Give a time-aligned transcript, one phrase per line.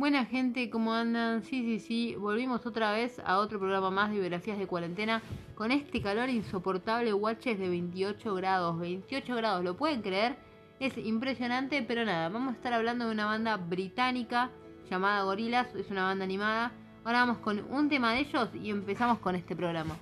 [0.00, 1.42] Buena gente, ¿cómo andan?
[1.42, 5.20] Sí, sí, sí, volvimos otra vez a otro programa más de biografías de cuarentena
[5.54, 10.36] con este calor insoportable, guaches de 28 grados, 28 grados, ¿lo pueden creer?
[10.80, 14.48] Es impresionante, pero nada, vamos a estar hablando de una banda británica
[14.90, 16.72] llamada Gorillaz, es una banda animada.
[17.04, 19.96] Ahora vamos con un tema de ellos y empezamos con este programa.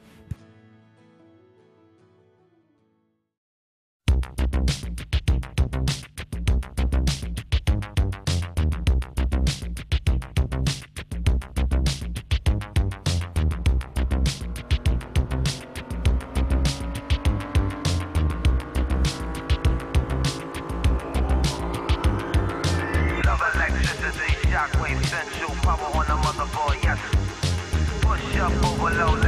[24.59, 26.99] Shockwave central, power on the motherboard, yes.
[28.03, 29.28] Push up, overload.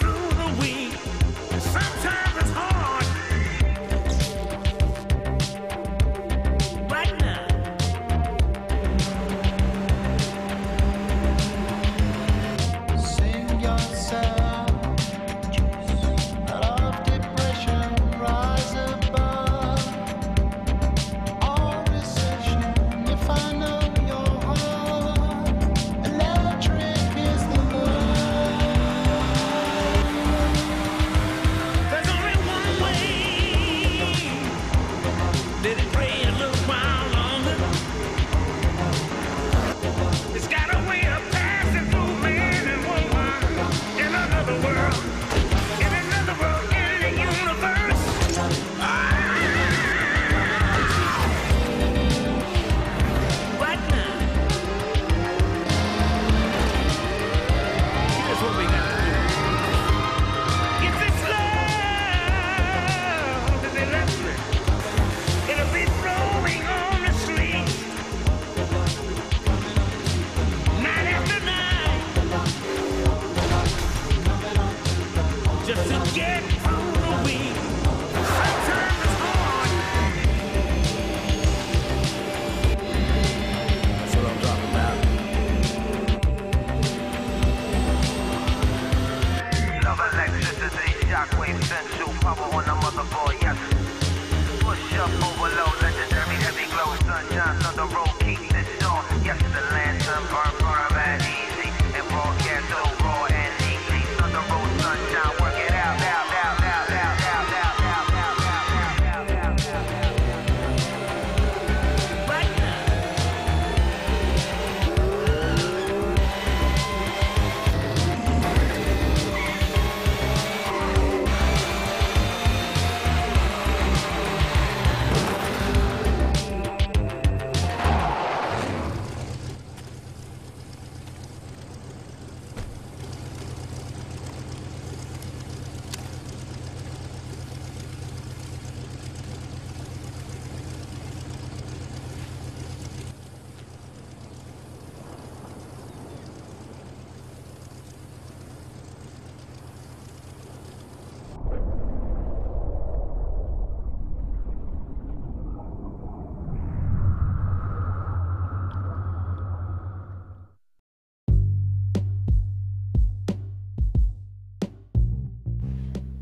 [99.39, 99.80] got the land.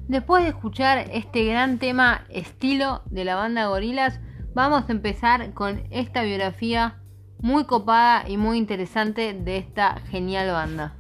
[0.10, 4.20] Después de escuchar este gran tema estilo de la banda Gorilas,
[4.56, 6.98] vamos a empezar con esta biografía
[7.38, 10.96] muy copada y muy interesante de esta genial banda.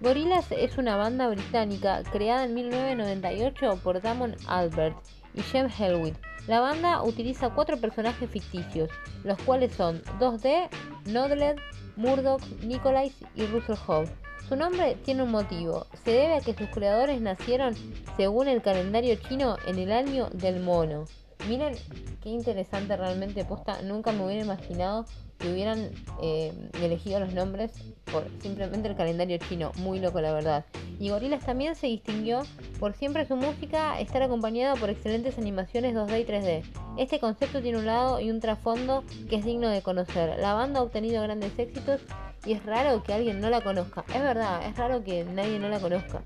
[0.00, 4.98] Gorillaz es una banda británica creada en 1998 por Damon Albert
[5.38, 6.14] y Jem Helwig.
[6.46, 8.90] La banda utiliza cuatro personajes ficticios,
[9.22, 10.68] los cuales son 2D,
[11.06, 11.56] Nodled,
[11.96, 14.10] Murdoch, Nicolais y Russell Hobbs.
[14.48, 17.74] Su nombre tiene un motivo, se debe a que sus creadores nacieron
[18.16, 21.04] según el calendario chino en el año del mono.
[21.46, 21.74] Miren
[22.22, 25.04] qué interesante realmente posta, nunca me hubiera imaginado
[25.38, 25.90] que hubieran
[26.22, 26.52] eh,
[26.82, 27.72] elegido los nombres
[28.10, 30.64] por simplemente el calendario chino, muy loco la verdad.
[30.98, 32.42] Y Gorillaz también se distinguió
[32.78, 36.62] por siempre su música estar acompañado por excelentes animaciones 2D y 3D.
[36.96, 40.38] Este concepto tiene un lado y un trasfondo que es digno de conocer.
[40.38, 42.00] La banda ha obtenido grandes éxitos
[42.44, 44.04] y es raro que alguien no la conozca.
[44.14, 46.22] Es verdad, es raro que nadie no la conozca.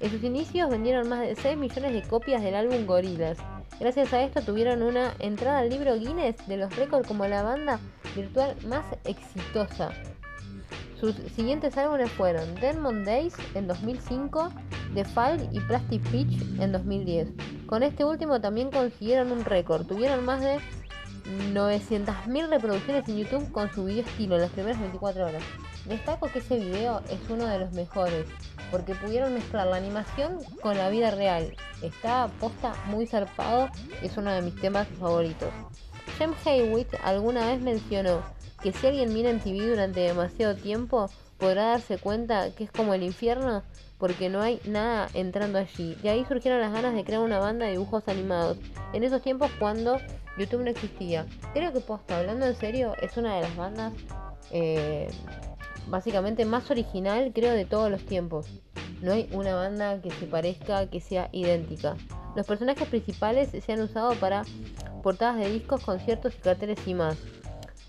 [0.00, 3.38] En sus inicios vendieron más de 6 millones de copias del álbum Gorillaz.
[3.80, 7.80] Gracias a esto tuvieron una entrada al libro Guinness de los récords como la banda
[8.14, 9.90] virtual más exitosa.
[11.00, 14.50] Sus siguientes álbumes fueron Demon Days en 2005,
[14.96, 17.28] The File y Plastic Beach en 2010.
[17.66, 20.58] Con este último también consiguieron un récord, tuvieron más de
[21.52, 25.42] 900.000 reproducciones en YouTube con su video estilo en las primeras 24 horas.
[25.84, 28.24] Destaco que ese video es uno de los mejores,
[28.70, 31.54] porque pudieron mezclar la animación con la vida real.
[31.82, 33.68] Está posta muy zarpado
[34.02, 35.50] es uno de mis temas favoritos.
[36.16, 38.22] Jem Haywood alguna vez mencionó
[38.62, 42.94] que si alguien mira en TV durante demasiado tiempo, podrá darse cuenta que es como
[42.94, 43.62] el infierno
[43.98, 45.94] porque no hay nada entrando allí.
[46.02, 48.58] De ahí surgieron las ganas de crear una banda de dibujos animados,
[48.92, 49.98] en esos tiempos cuando
[50.38, 51.26] YouTube no existía.
[51.54, 53.92] Creo que posta, hablando en serio, es una de las bandas
[54.50, 55.08] eh,
[55.88, 58.46] básicamente más original, creo, de todos los tiempos.
[59.02, 61.96] No hay una banda que se parezca, que sea idéntica.
[62.34, 64.42] Los personajes principales se han usado para
[65.02, 67.16] portadas de discos, conciertos y carteles y más.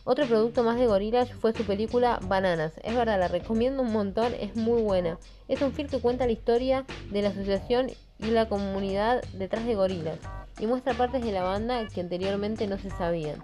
[0.10, 2.72] Otro producto más de Gorillaz fue su película Bananas.
[2.82, 5.20] Es verdad, la recomiendo un montón, es muy buena.
[5.50, 7.88] Es un film que cuenta la historia de la asociación
[8.18, 10.20] y la comunidad detrás de Gorillaz
[10.62, 13.44] y muestra partes de la banda que anteriormente no se sabían.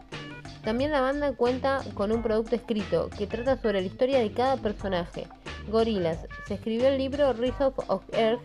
[0.64, 4.56] También la banda cuenta con un producto escrito que trata sobre la historia de cada
[4.56, 5.28] personaje.
[5.68, 6.20] Gorillaz.
[6.48, 8.40] Se escribió el libro Rise of Earth,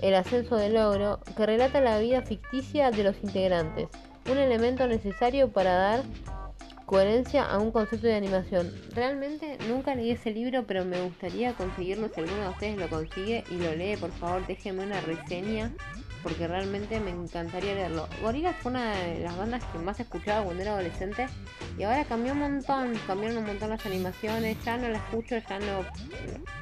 [0.00, 3.88] El ascenso del logro, que relata la vida ficticia de los integrantes,
[4.30, 6.02] un elemento necesario para dar
[6.92, 8.70] coherencia a un concepto de animación.
[8.94, 12.10] Realmente nunca leí ese libro, pero me gustaría conseguirlo.
[12.10, 15.72] Si alguno de ustedes lo consigue y lo lee, por favor, déjenme una reseña,
[16.22, 18.06] porque realmente me encantaría leerlo.
[18.20, 21.28] Gorillaz fue una de las bandas que más escuchaba cuando era adolescente
[21.78, 25.58] y ahora cambió un montón, cambiaron un montón las animaciones, ya no la escucho, ya
[25.60, 25.86] no,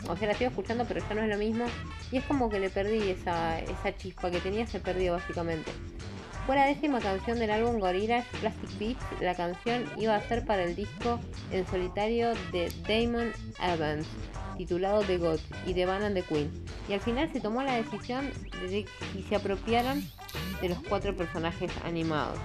[0.08, 1.64] o sea, la sigo escuchando, pero ya no es lo mismo
[2.12, 5.72] y es como que le perdí esa, esa chispa que tenía, se perdió básicamente.
[6.50, 8.99] Fue la décima canción del álbum Gorillaz Plastic Beach.
[9.21, 11.21] La canción iba a ser para el disco
[11.52, 13.30] en solitario de Damon
[13.62, 14.04] Evans,
[14.57, 16.50] titulado The God, y de Van and the Queen.
[16.88, 18.33] Y al final se tomó la decisión
[18.69, 20.02] de que se apropiaron
[20.61, 22.40] de los cuatro personajes animados.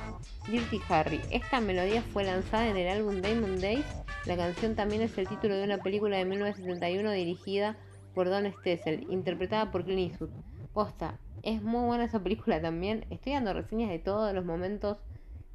[0.47, 1.19] Dirty Harry.
[1.31, 3.87] Esta melodía fue lanzada en el álbum Damon Days.
[4.27, 7.75] La canción también es el título de una película de 1971 dirigida
[8.13, 10.29] por Don Stessel, interpretada por Clint Eastwood.
[10.73, 13.05] Posta, es muy buena esa película también.
[13.11, 14.97] Estoy dando reseñas de todos los momentos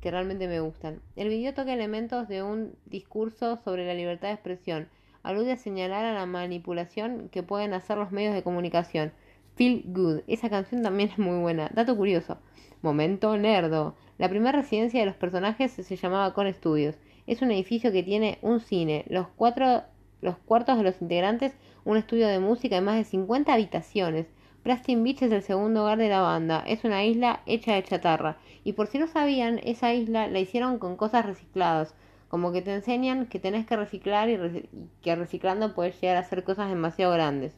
[0.00, 1.02] que realmente me gustan.
[1.16, 4.88] El video toca elementos de un discurso sobre la libertad de expresión.
[5.22, 9.12] Alude a señalar a la manipulación que pueden hacer los medios de comunicación.
[9.56, 10.20] Feel Good.
[10.28, 11.70] Esa canción también es muy buena.
[11.74, 12.38] Dato curioso.
[12.82, 13.96] Momento nerdo.
[14.16, 16.96] La primera residencia de los personajes se llamaba Con Studios.
[17.26, 19.82] Es un edificio que tiene un cine, los cuatro
[20.22, 21.54] los cuartos de los integrantes,
[21.84, 24.26] un estudio de música y más de 50 habitaciones.
[24.62, 26.62] Plastic Beach es el segundo hogar de la banda.
[26.66, 28.36] Es una isla hecha de chatarra.
[28.62, 31.94] Y por si no sabían, esa isla la hicieron con cosas recicladas.
[32.28, 34.68] Como que te enseñan que tenés que reciclar y,
[35.00, 37.56] que reciclando puedes llegar a hacer cosas demasiado grandes.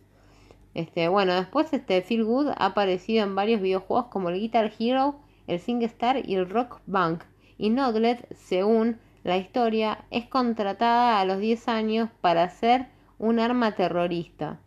[0.74, 5.16] Este, bueno, después este Feel Good ha aparecido en varios videojuegos como el Guitar Hero,
[5.48, 7.24] el SingStar y el Rock Bank.
[7.58, 12.86] Y Nodlet, según la historia, es contratada a los 10 años para ser
[13.18, 14.60] un arma terrorista.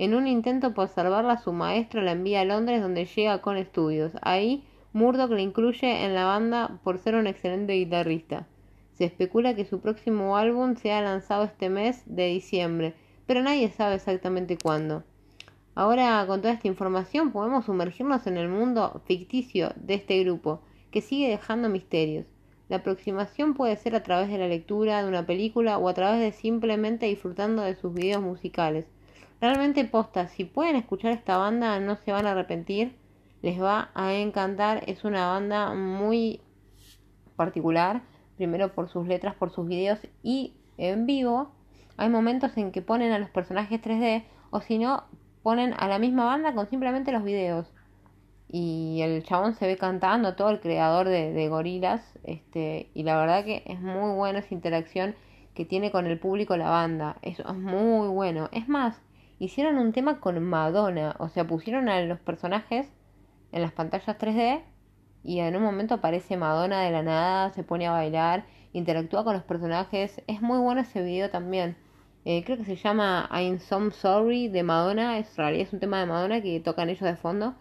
[0.00, 4.12] En un intento por salvarla, su maestro la envía a Londres donde llega con estudios.
[4.22, 4.64] Ahí,
[4.94, 8.46] Murdoch le incluye en la banda por ser un excelente guitarrista.
[8.94, 12.94] Se especula que su próximo álbum sea lanzado este mes de diciembre,
[13.26, 15.04] pero nadie sabe exactamente cuándo.
[15.74, 21.02] Ahora, con toda esta información, podemos sumergirnos en el mundo ficticio de este grupo, que
[21.02, 22.24] sigue dejando misterios.
[22.70, 26.20] La aproximación puede ser a través de la lectura de una película o a través
[26.20, 28.86] de simplemente disfrutando de sus videos musicales.
[29.40, 32.94] Realmente posta, si pueden escuchar esta banda no se van a arrepentir,
[33.40, 36.42] les va a encantar, es una banda muy
[37.36, 38.02] particular,
[38.36, 41.52] primero por sus letras, por sus videos y en vivo.
[41.96, 45.04] Hay momentos en que ponen a los personajes 3D o si no
[45.42, 47.72] ponen a la misma banda con simplemente los videos.
[48.46, 53.16] Y el chabón se ve cantando, todo el creador de, de Gorilas, este, y la
[53.16, 55.14] verdad que es muy buena esa interacción
[55.54, 58.50] que tiene con el público la banda, eso es muy bueno.
[58.52, 59.00] Es más,
[59.40, 62.86] hicieron un tema con Madonna, o sea, pusieron a los personajes
[63.50, 64.62] en las pantallas 3D
[65.24, 69.34] y en un momento aparece Madonna de la nada, se pone a bailar, interactúa con
[69.34, 71.76] los personajes, es muy bueno ese video también.
[72.26, 75.80] Eh, creo que se llama I'm So Sorry de Madonna, es, en realidad es un
[75.80, 77.54] tema de Madonna que tocan ellos de fondo.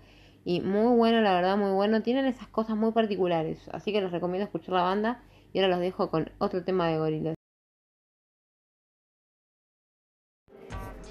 [0.46, 2.02] Y muy bueno, la verdad, muy bueno.
[2.02, 3.70] Tienen esas cosas muy particulares.
[3.72, 5.22] Así que les recomiendo escuchar la banda.
[5.54, 7.39] Y ahora los dejo con otro tema de gorilas.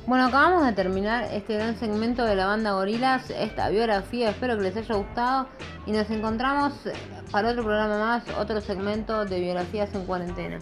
[0.08, 4.62] Bueno, acabamos de terminar este gran segmento de la banda Gorilas, esta biografía, espero que
[4.62, 5.48] les haya gustado
[5.84, 6.72] y nos encontramos
[7.30, 10.60] para otro programa más, otro segmento de biografías en cuarentena.